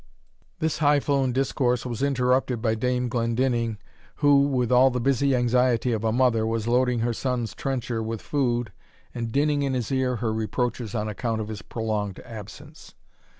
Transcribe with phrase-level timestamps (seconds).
[0.57, 3.77] This high flown discourse was interrupted by Dame Glendinning,
[4.15, 8.19] who, with all the busy anxiety of a mother, was loading her son's trencher with
[8.19, 8.71] food,
[9.13, 12.95] and dinning in his ear her reproaches on account of his prolonged absence.